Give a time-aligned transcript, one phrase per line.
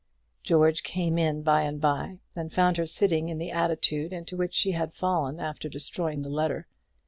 [0.41, 4.55] George came in by and by, and found her sitting in the attitude into which
[4.55, 6.65] she had fallen after destroying the letter.